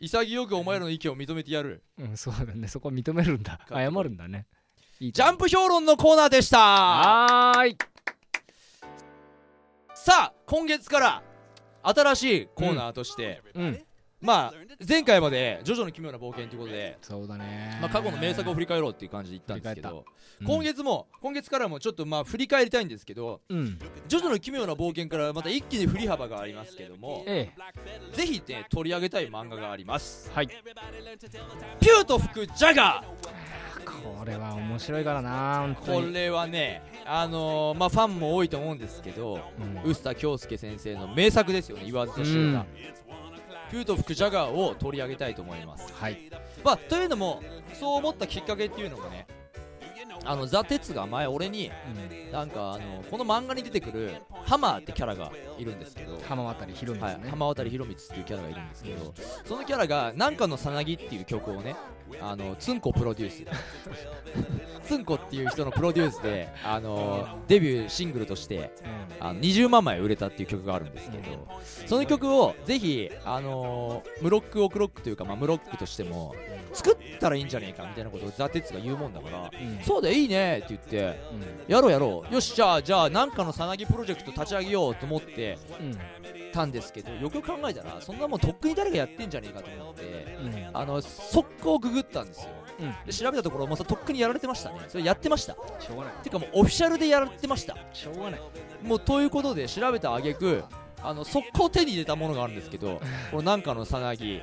[0.00, 1.84] 潔くお前らの意見を認めてやる。
[1.98, 2.68] うんそうだね。
[2.68, 3.60] そこ認めるんだ。
[3.68, 4.46] 謝るんだね。
[5.00, 6.58] ジャンプ評論のコーナーでした。
[6.58, 7.76] はーい。
[9.94, 11.22] さあ今月から
[11.82, 13.84] 新しいコーナーとして、うん
[14.20, 14.54] まあ
[14.86, 20.04] 前回まで「ジョジョの奇妙な冒険」ということで、そうだねまあ、過去の名作を振り返ろうっていう感じで言ったんですけど、うん
[20.42, 23.78] 今月も今月からもちょっとまあ振り返りたいんですけどうん
[24.08, 27.50] 「ジョジョの奇妙な冒険」からまた一気に振り幅がありますけどもえ
[28.12, 30.30] ぜひね取り上げたい漫画があります。
[30.32, 30.46] えはい。
[30.46, 33.04] ピューと吹くジャガ
[33.84, 39.90] これは面白いからなこれはねあのー、まあファンも多いと思うんですけどうん。
[39.90, 45.34] 臼田恭介先生の名作ですよね言わずと知れた、ピューと吹くジャガーを取り上げたい。
[45.34, 46.30] と思いますはい。
[46.64, 49.26] まあというのもそう思ったきっかけっていうのもね
[50.24, 51.70] あのザ・テツが前俺に
[52.28, 52.32] うん。
[52.32, 57.12] なんかあのこの漫画に出てくるハマーってキャラがいるんですけど、浜渡り広はい。
[57.12, 61.74] 光ね、浜渡宏光っていうキャラがいるんですけどそのキャラが「なんかのさなぎ」っていう曲をね
[62.20, 63.44] あのつんこプロデュース
[64.90, 68.72] つんこっていう人のプロデュースで あのデビューシングルとして
[69.20, 71.24] あの20万枚売れたっていう曲があるんですけど
[71.86, 76.34] その曲をぜひあのー、ムロックオクロックというか、まあ、ムロックとしても
[76.72, 79.68] 作ったらいいんじゃねえかみたいなことをザ・テツが言うもんだからうん。
[79.68, 81.20] うんそうだよいいねって言って
[81.68, 81.72] うん。
[81.72, 82.34] やろうやろう。
[82.34, 85.98] よしじゃあじゃあなんかのさなぎプロジェクト立ち上げようと思ってうん。
[86.52, 90.70] たんですけどよくよく考えたらそんなもんとっくに誰がやってんじゃねえかと思ってうん。
[90.72, 92.50] あの速攻ググったんですよ。
[92.54, 92.59] うん
[93.06, 94.80] で調べたところもうさとっくにやられてましたね。
[94.88, 95.54] それやってました。
[95.78, 96.12] しょうがない。
[96.22, 97.76] てかもうオフィシャルでやられてました。
[97.92, 98.40] しょうがない。
[98.82, 100.64] もうということで調べた挙句
[101.02, 104.42] あの速攻手に入れたものがあるんですけど このなんかのさなぎうん。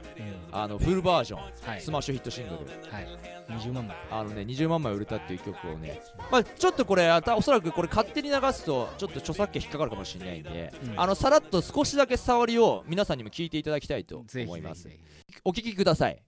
[0.52, 1.82] あのフルバージョン、はい。
[1.82, 2.92] スマッシュヒットシングル。
[2.92, 3.08] はい。
[3.50, 3.98] 20万枚。
[4.12, 11.00] あのね20万枚売れたっていう曲をね、まあ、ちょっとこれあたおそらくこれ勝手に流すとちょっと著作権引っかかるかもしれないんで、うん。
[11.00, 14.86] あのさらっと少しだけ触りを皆さんにも聞いていただきたいとぜひ思います。
[14.86, 15.00] ぜひ。
[15.44, 16.22] お聞きください、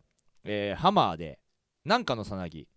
[0.43, 1.38] えーハマーで
[1.85, 2.67] なんかのさなぎ。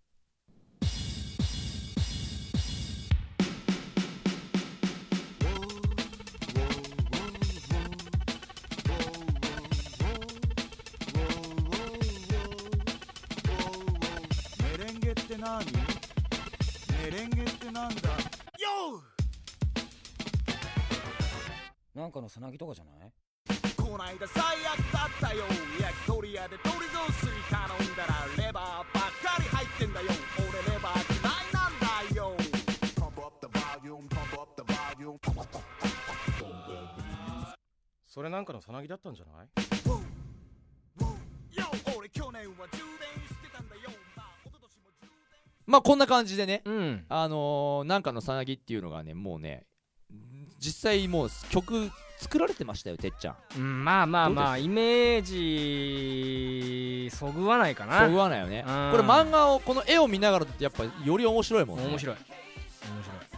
[14.63, 15.59] メレンゲってな
[17.89, 18.09] んだ？
[18.09, 18.17] よ
[21.95, 23.13] なんかのさなぎとかじゃない？
[23.93, 25.45] こないだ最悪だったよ。
[25.79, 27.61] 焼き鳥屋で鳥雑炊頼
[27.93, 30.07] んだらレバーばっかり入ってんだよ。
[30.39, 32.33] 俺レバー嫌いなんだよ。
[32.97, 35.19] Pump up the volume, pump up the volume.
[38.07, 39.49] それなんかのさなぎだったんじゃない？
[42.11, 43.83] 去年は充電してたんだよ。
[45.67, 46.63] まあこんな感じでね。
[46.65, 47.05] うん。
[47.11, 49.67] あのー、なんかのさなぎっていうのがねもうね
[50.59, 51.91] 実際もう曲
[52.23, 53.37] 作られてましたよてっちゃん。
[53.57, 58.07] うんまあまあまどあイメージそぐわないかな。
[58.07, 58.65] そぐわないよね。
[58.67, 58.91] うん。
[58.93, 61.87] これ漫画をこの絵を見ながらってやっぱより面白いもんね。
[61.87, 62.17] 面白い。
[62.17, 62.25] 面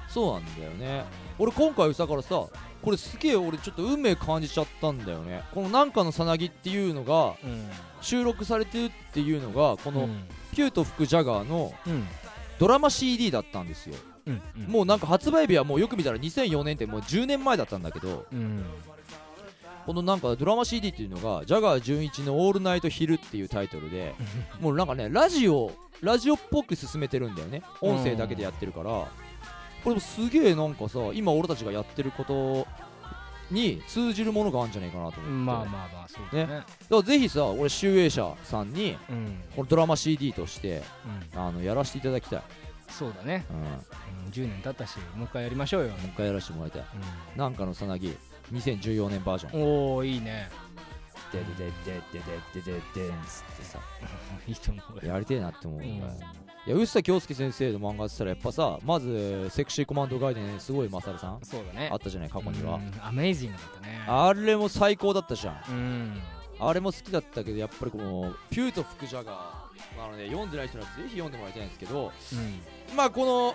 [0.09, 1.05] そうなんだよね。
[1.39, 2.47] 俺今回だからさ
[2.83, 5.43] これすげえ俺ちょっと運命感じちゃったんだよね。
[5.55, 7.35] このなんかのさなぎっていうのが
[8.03, 10.25] 収録されてるっていうのがこのうん。
[10.53, 12.07] ピューと吹くジャガーのうん。
[12.59, 14.63] ドラマ CD だったんですようんうん。
[14.71, 18.65] もうなんか発売日はもうよく見たら2004年ってもう10年前だったんだけどうん。
[19.87, 24.15] このなんかドラマ CD っていうのがジャガー純一の「オールナイトヒル」っていうタイトルで
[24.61, 27.63] もうなんかねラジオラジオっぽく進めてるんだよね。
[27.81, 29.07] 音声だけでやってるから。
[29.85, 32.67] これもすげえなんかさ今俺たちがやってること
[33.51, 35.31] に通じるものがあるんじゃないかなと思って。
[35.31, 36.55] まあまあまあそうだね。
[36.55, 39.43] だからぜひさ俺集英社さんにうん。
[39.55, 40.83] このドラマ CD として
[41.35, 41.41] うん。
[41.41, 42.43] あのやらせていただきたい、
[42.89, 43.45] そうだね。
[43.51, 43.63] うん、も
[44.27, 45.89] うん10年経ったしもう一回やりましょうよ。
[45.89, 46.85] う一回やらせてもらいたい。
[47.37, 48.17] なんかのさなぎ
[48.53, 49.63] 2014年バージョン。
[49.63, 50.49] おおいいね。
[51.35, 52.01] でででで
[52.55, 53.79] ででででんつってさ
[54.47, 66.23] いいと思うよやりてえなって思ううんいや臼田恭介先生の漫画って言ったらやっぱさまずセクシーコマンドガイデンすごいマサルさんそうだねあったじゃない過去には、うんアメイジングだったねあれも最高だったじゃんうん
[66.61, 69.64] あれも好きだったけどやっぱりこのピューとフクジャガー
[69.97, 72.97] なので読んでない人にはぜひ読んでもらいたいんですけどうん。
[72.97, 73.55] まあこ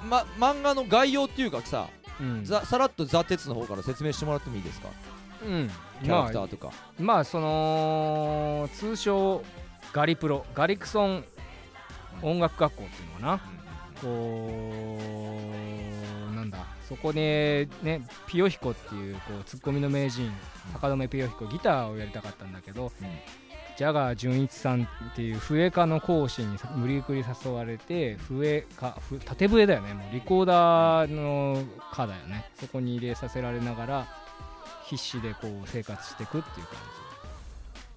[0.00, 1.88] の、ま、漫画の概要っていうかさ、
[2.20, 2.44] うん。
[2.44, 4.88] ざさらっとザ・鉄の方から説明してもらってもいいですか？
[5.46, 5.70] うん。
[6.02, 9.42] キャラクタまあーとか、まあその通称
[9.92, 10.44] ガリプロ。
[10.54, 11.24] ガリクソン
[12.22, 13.40] 音楽学校っていうのかな。
[14.00, 14.98] こ
[16.30, 16.58] うなんだ。
[16.88, 20.32] そこでねピヨヒコっていうこうツッコミの名人
[20.72, 22.90] 坂留ピヨヒコギターをやりたかったんだけど、
[23.80, 29.94] ジャガー純一さんっていう笛科の講師に無理くり誘われて笛かふ縦笛だよね。
[29.94, 31.56] もうリコーダーの
[31.90, 32.44] 科だよね。
[32.60, 34.06] そこに入れさせられながら
[34.84, 36.76] 必死でこう生活していくっていう感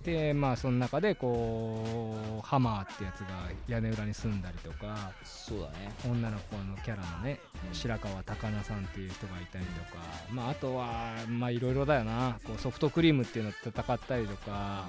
[0.06, 0.10] じ。
[0.10, 3.28] でまあその中でこうハマーってやつが
[3.68, 5.92] 屋根裏に住んだりとかそうだね。
[6.10, 7.42] 女の子のキャラのね
[7.74, 12.40] 白川高菜さんっていう人がいたりとかまああとはまあいろいろだよな。
[12.46, 14.86] こうソフトクリームっていうのと戦ったりとか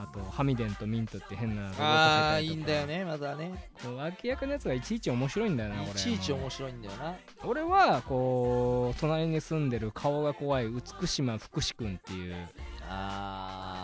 [0.00, 3.50] あとハミデンとミントって変なロボットああいいんだよねまだね。
[3.82, 7.14] こう脇役のやつがいちいち面白いんだよないちいち面白いんだよな。
[7.44, 12.36] 俺はこう隣に住んでる顔が怖い美島福士君っていう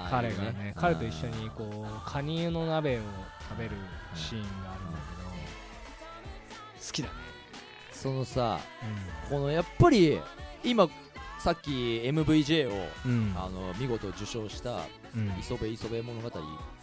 [0.08, 0.74] 彼がいいね。
[0.76, 3.00] 彼と一緒にこうカニの鍋を
[3.50, 3.70] 食べる
[4.14, 5.28] シーンがあるんだけど
[6.86, 7.14] 好きだね。
[7.90, 8.60] そのさ
[9.28, 10.20] このやっぱり
[10.62, 10.88] 今
[11.40, 11.70] さっき
[12.04, 13.34] MVJ をうんうん。
[13.36, 14.78] あの見事受賞したうん
[15.38, 16.32] 「磯部磯部物語」っ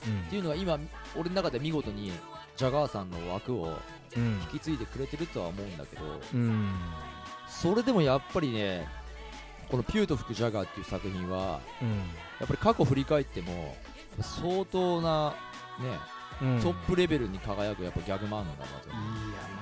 [0.08, 0.24] うん。
[0.30, 0.78] ていうのは今
[1.15, 2.12] 俺の中で見事に
[2.58, 3.78] ジャガーさんの枠を
[4.15, 4.39] うん。
[4.52, 6.74] 引き継いでくれてるとは思うんだけどうん。
[7.48, 8.88] それでもやっぱりね
[9.70, 11.89] この「ピューと吹くジャガー」っていう作品はうん。
[11.89, 13.76] やっぱり過去振り返っても
[14.22, 15.36] 相当なね
[15.80, 16.21] うん
[16.62, 18.46] トップレベルに輝くやっぱギャグ漫画だ
[18.82, 18.90] と。
[18.90, 18.98] いや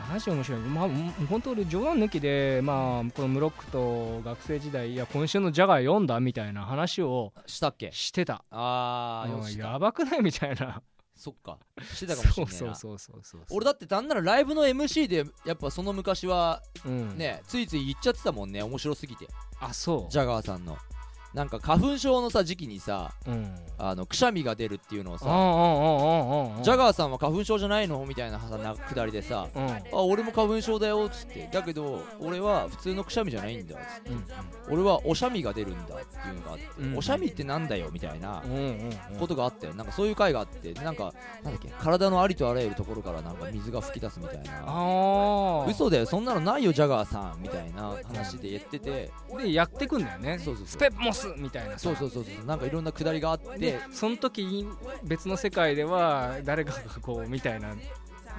[0.09, 0.89] マジ面白い、まあ、
[1.29, 7.91] 本当俺冗談抜きで、まあ、このムロックと学生時代いや今週のジャガー読んだみたいな話をしたっけ？
[7.91, 8.43] してた。
[8.51, 10.21] うんああやばくない？
[10.23, 10.81] みたいな。
[11.15, 11.59] そっか。
[11.93, 12.75] してたかもしれないな。
[12.75, 13.41] そうそうそうそうそう。
[13.51, 17.17] 俺だってなんならライブの MC でやっぱその昔はうん。
[17.17, 18.63] ねついつい言っちゃってたもんね。
[18.63, 19.27] 面白すぎて。
[19.59, 20.11] あそう。
[20.11, 20.77] ジャガーさんの
[21.33, 28.03] なんか花粉症のさ時期にさ、うん、あのくしゃみが出るっていうのをさジャガーさんは花粉症じゃないの？
[28.07, 31.47] みたいなくだりでさ、うん、あ俺も花粉症だよっつって。
[31.51, 34.25] だけど俺は普通のくしゃみじゃないんだっつって、うん、
[34.73, 38.41] 俺はおしゃみが出るんだっていうのがあって、うん、おしゃみってなんだよみたいな
[39.19, 39.75] ことがあったよ。
[39.75, 41.13] なんかそういう回があってなんか
[41.43, 45.65] なんだっけ体のありとあらゆるところからなんか水が噴き出すみたいな。
[45.67, 49.11] 嘘だよそんなのないよジャガーさんみたいな話で言ってて。
[49.37, 50.39] でやってくんだよね。
[50.39, 51.95] そうそうステップもスみたいなそう。
[51.95, 52.45] そうそうそう。
[52.45, 53.57] なんかいろんなくだりがあって。
[53.57, 54.67] でその時
[55.03, 57.75] 別の世界では誰かがこうみたいな。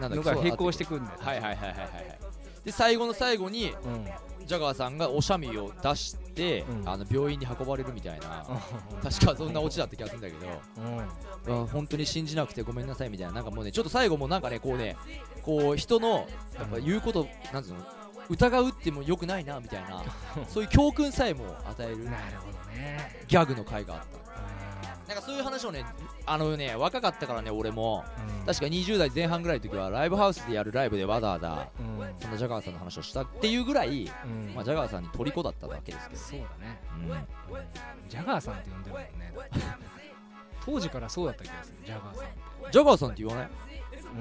[0.00, 2.18] のが並行してくんだよはいはいはいはいはいはい。
[2.64, 4.06] で最後の最後にうん。
[4.46, 6.88] ジャガーさんがおしゃみを出して、うん。
[6.88, 8.44] あの病院に運ばれるみたいな。
[9.02, 10.46] 確かそんなオチだった気がするんだけど。
[11.48, 11.62] うん。
[11.62, 13.32] あ本当に信じなくてごめんなさいみたいな。
[13.34, 14.96] なんかもうねちょっと最後もなんかねこうね
[15.42, 16.26] こう人の
[16.58, 17.76] やっぱ言うことなんつうの
[18.28, 20.02] 疑うっても良くないなみたいな。
[20.48, 22.04] そういう教訓さえも与える。
[22.04, 24.20] なるほどねギャグの回があった。
[25.09, 25.85] なんかそういう話をね
[26.24, 28.04] あのね若かったからね俺も。
[28.40, 28.46] うん。
[28.46, 32.14] 確か20代前半ぐらいの時はライブハウスでやるライブでわざわざうん。
[32.20, 34.54] そんなジャガーさんの話をしたっていうぐらい、うん。
[34.54, 36.80] まあ、ジャガーさんに虜だったわけですけどそうだね。
[36.94, 38.09] うん。
[38.09, 39.11] ジャガーさんって呼んでるもんね。
[40.64, 42.26] 当時からそうだった気がするジャガーさん
[42.70, 43.50] ジャガーさんって言わない？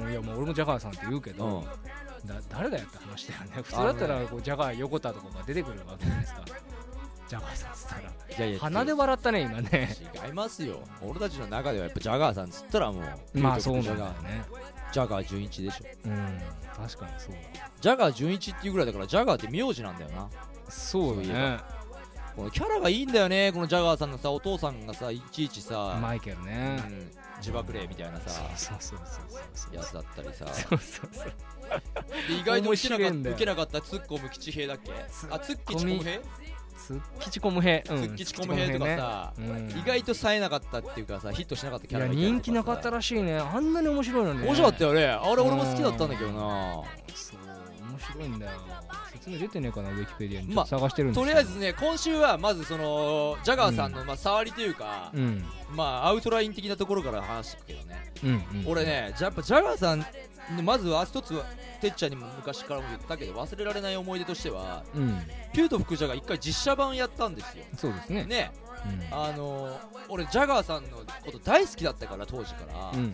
[0.05, 1.45] うんいやもう俺もジャガーさんって言うけど、
[2.23, 2.27] うん。
[2.27, 3.51] だ誰だよって話だよね。
[3.57, 6.41] 普通だったらこうジャガー横田とかが出てくるわけじゃないですか。
[7.27, 9.95] ジャガーさんっつったらいやいや鼻で笑ったね今ね。
[10.25, 10.79] 違いますよ。
[11.01, 13.01] 俺たちの中ではやっぱジャガーさんっつったらも
[13.33, 14.23] うまあそうなんジャガー。
[14.23, 14.45] だよね
[14.91, 15.85] ジャガー純一でしょ。
[16.05, 16.41] うん
[16.77, 17.35] 確かにそう
[17.81, 20.17] ジャガー純一っていうぐらいだからジャガーって名字なんだよな。
[20.17, 20.29] だ
[20.69, 21.57] そうだね
[22.35, 23.51] このキャラがいいんだよね。
[23.51, 30.45] このジャガーさんのさお父さんがさいちいちさ、マイケルうねん、自爆霊みたいなさそうそうそうそうそうやつだったりさ。
[30.47, 31.33] そうそうそう。
[32.27, 34.91] で意外と受けなかったツッコム吉平だっけ？
[35.29, 36.21] あツッキチコムヘ
[36.87, 39.69] ツッキチコムヘうんキチコムヘとかさ、うん。
[39.71, 43.37] 意外と冖えなかったっていうかさヒットしなかったキャラがい人気なかったさらしいね。
[43.37, 44.47] あんなに面白いのにね。
[44.47, 45.05] 面白かったよね。
[45.07, 46.39] あれ俺も好きだったんだけどな。
[47.13, 47.39] そう
[47.89, 48.51] 面白いんだよ。
[49.11, 50.47] 説明出てねえかなウィキペディアに。
[50.47, 51.39] ちょまっと探してるんですとけど。
[51.39, 55.43] りあえずね今週はまずそのジャガーさんのまあ触りというか、うん。
[55.75, 58.13] まあアウトライン的なところから話していくけどね。
[58.23, 58.67] うんうん。
[58.67, 60.05] 俺ねやっぱジャガーさんの
[60.63, 61.45] まずは一つは
[61.79, 65.21] てっちゃんにも昔からも言ったけど忘れられない思い出としてはうん。
[65.53, 67.63] ピュート福ジャガー一回実写版やったんですよ。
[67.77, 68.25] そうですね。
[68.25, 68.51] ね。
[68.85, 69.17] うん。
[69.17, 73.13] あのー、俺ジャガーさんのこと大好きだったから当時から、うんうん。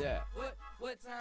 [0.00, 0.20] で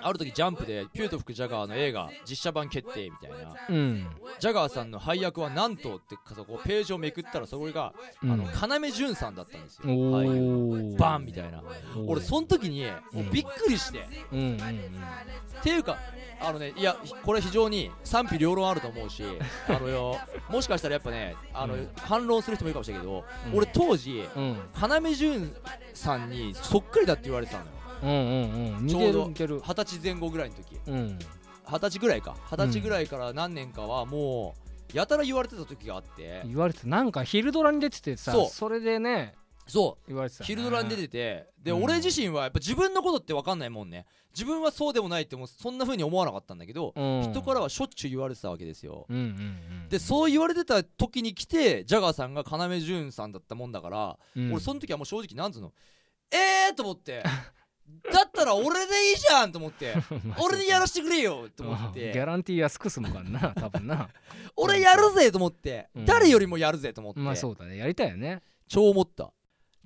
[0.01, 3.55] ある時ジャンプでピュート吹くジャガーの映画実写版決定みたいな。
[3.69, 3.75] うん。
[3.75, 4.07] うん
[4.39, 8.31] ジャガーさんの配役は何とってかそこページをめくったらそれが、うん。
[8.31, 8.45] あの
[8.79, 9.83] 要潤さんだったんですよ。
[9.85, 11.63] お俳優ーバンみたいな。
[12.07, 14.39] 俺その時にもうびっくりして、うん。
[14.39, 14.45] うん。
[14.45, 14.57] うん。
[14.59, 15.97] っていうか
[16.41, 19.23] あのねいやこれ非常に賛否両論あると思うし
[19.69, 20.17] あのよ
[20.49, 21.89] もしかしたらやっぱねあの、うん。
[21.97, 23.57] 反論する人もいるかもしれないけど、うん。
[23.57, 24.57] 俺当時うん。
[24.81, 25.55] 要潤
[25.93, 27.71] さんにそっくりだって言われてたのよ
[28.03, 28.87] うんうんうん。
[28.87, 30.79] ちょうど二十歳前後ぐらいの時。
[30.87, 31.19] うん。
[31.65, 32.35] 二十歳ぐらいか。
[32.51, 34.55] 二十歳ぐらいから何年かはも
[34.93, 36.43] うやたら言われてた時があって。
[36.45, 36.87] 言われてた。
[36.87, 38.47] なんか昼ドラに出ててさそう。
[38.47, 39.33] それでね
[39.65, 40.07] そう。
[40.07, 40.47] 言われてたね。
[40.47, 41.47] 昼ドラに出てて。
[41.61, 41.83] で、うん。
[41.83, 44.05] 俺自身はやっぱ自分のことって分かんないもんね。
[44.33, 47.21] 自分はそうでもないってもうそんな風に思わなかったんだけど、うん。
[47.31, 54.51] 人からはしょっちゅう言われてたわけですよ、うんうんうんでそう言われてた時に来てジャガーさんが要潤さんだったもんだから、うん。
[54.51, 55.71] 俺その時はもう正直なんつうの
[56.31, 57.23] えーと思って
[58.11, 59.95] だったら俺でいいじゃんと思って。
[60.43, 64.09] 俺にやらせてくれよと思っギャてランティー安く済むからな 多分な。
[64.55, 66.05] 俺やるぜと思って、うん。
[66.05, 67.77] 誰よりもやるぜと思って、まあそうだね。
[67.77, 68.41] やりたいよね。
[68.67, 69.31] 超思った。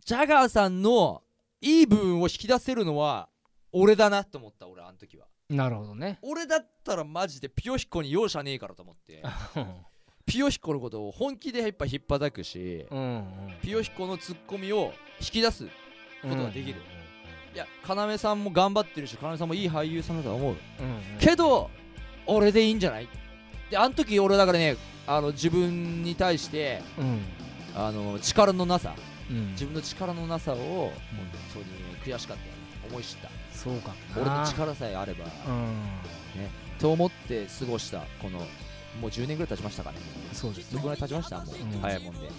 [0.05, 1.23] ジャガーさんの
[1.61, 3.29] いい部分を引き出せるのは
[3.71, 5.27] 俺だなと思った俺あの時は。
[5.49, 6.17] なるほどね。
[6.21, 9.21] 俺だったらマジでピヨヒコに容赦ねえからと思って。
[10.25, 13.59] ピヨヒコのことを本気でやっぱ引っ叩くしうんうん。
[13.61, 15.65] ピヨヒコのツッコミを引き出す
[16.21, 16.81] ことができる。
[16.91, 16.97] うん
[17.57, 20.51] いや要さんも頑張ってるし要さんもいい俳優さんだとは思う。
[20.51, 21.19] うんうん。
[21.19, 21.71] けど
[22.27, 23.07] 俺でいいんじゃない？
[23.71, 27.21] であの時俺だからねあの自分に対してうん。
[27.75, 28.93] あの力のなさ。
[29.31, 29.51] うん。
[29.53, 30.91] 自分の力のなさを本
[31.51, 31.65] 当に
[32.15, 32.43] 悔しかった
[32.89, 33.29] 思い知った。
[33.51, 35.75] そうか俺の力さえあればうん。
[36.77, 38.37] と思って過ごしたこの
[39.01, 39.97] もう10年ぐらい経ちましたかね。
[40.31, 40.73] そうですね。
[40.73, 41.81] そこぐらい経ちましたもう、うん。
[41.81, 42.29] 早いもんで。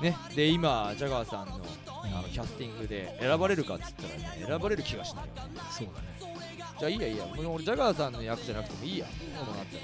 [0.00, 0.16] ね。
[0.34, 1.60] で今ジャガーさんの
[2.04, 5.24] あのキャスティングで選ばれるかっつったらね選ばれる気がしない。
[5.26, 5.30] よ
[5.70, 6.34] そうだね。
[6.78, 7.24] じゃあいいやいいや。
[7.26, 9.06] もう俺ジャガーさんの役じゃなくてもいいや。
[9.06, 9.82] そうなったら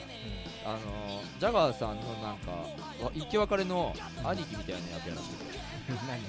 [0.65, 3.93] あのー、ジャガーさんのなんかわ生き別れの
[4.25, 5.61] 兄貴みたいな役やらせてくれ。
[6.07, 6.21] 何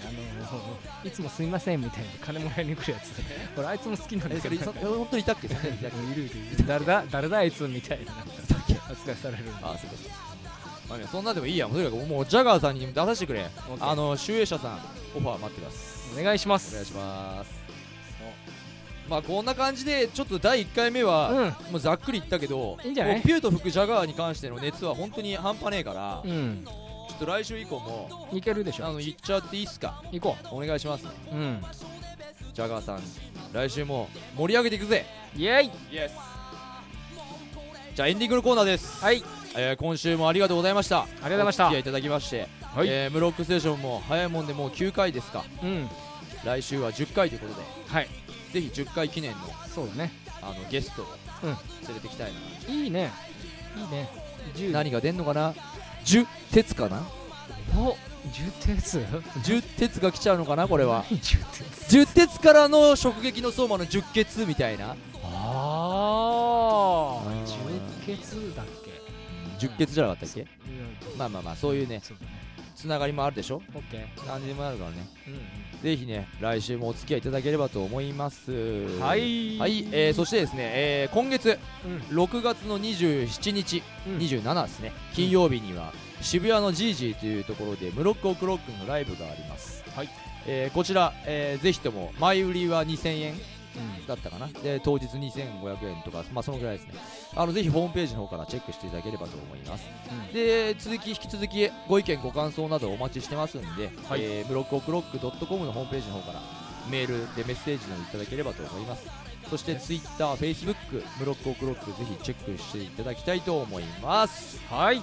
[0.48, 3.12] あのいつもすみませんみたいな金もらいに来るやつ
[3.56, 5.48] 俺あいつも好きなんだえそれけどそ本当にいたっけ？
[6.67, 8.13] 誰だ誰だあいつみたいな。
[8.89, 10.33] 扱いされるあそうかそうか
[10.94, 11.68] まあねそんなんでもいいや。
[11.68, 13.50] もうとにかくもうジャガーさんに出させてくれ。
[13.80, 14.80] あの集英社さん
[15.16, 16.14] オファー待ってます。
[16.20, 17.52] お願いしまおす願いします。
[19.10, 21.72] まあこんな感じでちょっと第1回目は、うん。
[21.72, 23.22] もうざっくり言ったけどいいんじゃない？
[23.22, 26.64] ピューと吹くジャガーに関しての熱は本当に半端ねえから、うん。
[26.64, 28.86] ちょっと来週以降もいけるでしょ。
[28.86, 30.04] あの言っちゃっていいっすか？
[30.12, 31.10] 行こお願いしますね。
[31.32, 31.62] ううん。
[32.54, 33.02] ジャガーさん
[33.52, 35.08] 来週も盛り上げていくぜ。
[35.36, 35.66] イエイ。
[35.92, 36.14] イエス
[37.96, 39.24] じゃあエンディングのコーナーです、はい
[39.56, 41.02] えー今週もありがとうございました。
[41.02, 41.68] ありがとうございました。
[41.68, 42.88] お付き合いいただきまして、はい。
[42.88, 45.89] えームロックステーションも早いもんでもう9回ですかうん。
[46.44, 47.62] 来週は10回ということで。
[47.88, 48.08] はい。
[48.52, 49.38] ぜひ10回記念の
[49.74, 50.12] そうだね。
[50.42, 51.06] あのゲストを
[51.44, 51.50] うん。
[51.88, 53.12] 連れてきたいな、いいね。
[53.78, 54.10] いいね。
[54.56, 55.54] 10何が出んのかな
[56.06, 57.02] ？10鉄かな？
[57.78, 57.96] お
[58.32, 60.68] 重鉄？10鉄が来ちゃうのかな？
[60.68, 61.06] これは。
[61.10, 67.54] 何重鉄？10鉄からの直撃の相馬の10血みたいなああうん重
[68.06, 68.83] 鉄だっけ
[69.67, 70.41] 十血じゃなかったっけ？
[70.41, 71.17] うん。
[71.17, 72.02] まあまあまあそういうね
[72.76, 73.62] つながりもあるでしょ？
[73.76, 74.28] オッケー。
[74.28, 75.08] 何でもあるからね。
[75.28, 75.39] うん
[75.84, 78.52] ぜひね来週もお付き合いいただければと思います。
[78.99, 79.58] はい。
[79.58, 82.17] はい、えーそしてですね、えー今月うん。
[82.17, 84.17] 6月の27日、うん。
[84.17, 84.93] 27ですね。
[85.13, 90.10] 金曜日には渋谷のジージーというところでムロックオクロックのライブがあります、はい。
[90.47, 93.34] えーこちら、えーぜひとも前売りは2000円
[93.76, 94.08] うん。
[94.08, 94.48] だったかな。
[94.48, 96.94] で当日2500円とかまあそのぐらいですね。
[97.36, 99.86] あのぜひホームページの方からチェックしていただければと思います。
[100.34, 104.22] で続き引き続きご意見ご感想などお待ちしてますんで、はい。
[104.22, 106.42] えーブロックオクロックドットコムのホームページの方から
[106.90, 109.08] メールでメッセージなどいただければと思います。
[109.50, 114.60] そしてツイッター、フェイスブック、ブロックオクロックぜひチェックしていただきたいと思います。
[114.70, 115.02] はい。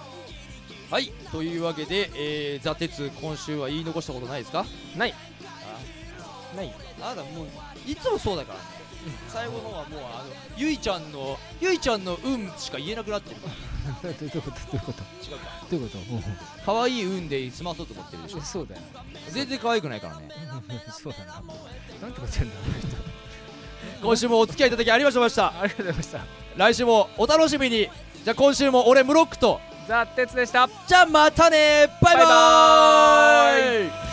[0.90, 1.12] はい。
[1.30, 4.64] というわけで、えー、ザ・鉄今週は言い残したことないですか？
[4.96, 5.14] ない。
[5.14, 5.29] あ
[6.56, 7.46] ないあなたもう
[7.86, 8.64] いつもそうだからね。
[9.28, 13.54] 最後の方はもうあのゆいちゃんのゆいちゃんの運しか言えなくなってるから。
[14.02, 14.50] どういうこと？
[14.50, 15.02] どういうこと？
[15.30, 15.46] 違うか。
[15.70, 16.64] どういうこと？
[16.66, 18.38] 可愛い運で済まそうと思ってるでしょ。
[18.38, 18.82] うんそうだよ。
[19.30, 20.28] 全然可愛くないからね。
[20.92, 21.32] そうだな。
[21.34, 21.42] なん
[22.12, 22.88] てこと言うんだあの人。
[24.02, 25.62] 今週もお付き合いいただきありがとうございました。
[25.62, 26.20] ありがとうございました。
[26.56, 27.88] 来週もお楽しみに。
[28.22, 30.68] じゃあ今週も俺ムロックとザ・鉄でした。
[30.86, 31.88] じゃあまたね。
[32.02, 34.09] バイババイバーイ